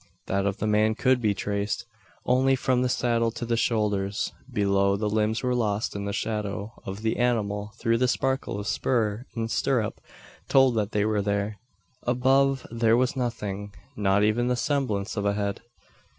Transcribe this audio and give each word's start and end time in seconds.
That 0.25 0.47
of 0.47 0.57
the 0.57 0.65
man 0.65 0.95
could 0.95 1.21
be 1.21 1.35
traced 1.35 1.85
only 2.25 2.55
from 2.55 2.81
the 2.81 2.89
saddle 2.89 3.29
to 3.33 3.45
the 3.45 3.55
shoulders. 3.55 4.33
Below, 4.51 4.97
the 4.97 5.07
limbs 5.11 5.43
were 5.43 5.53
lost 5.53 5.95
in 5.95 6.05
the 6.05 6.11
shadow 6.11 6.73
of 6.87 7.03
the 7.03 7.17
animal 7.17 7.73
though 7.83 7.95
the 7.97 8.07
sparkle 8.07 8.59
of 8.59 8.65
spur 8.65 9.27
and 9.35 9.51
stirrup 9.51 10.01
told 10.49 10.73
that 10.73 10.91
they 10.91 11.05
were 11.05 11.21
there. 11.21 11.59
Above, 12.01 12.65
there 12.71 12.97
was 12.97 13.15
nothing 13.15 13.75
not 13.95 14.23
even 14.23 14.47
the 14.47 14.55
semblance 14.55 15.15
of 15.17 15.23
a 15.27 15.33
head! 15.35 15.61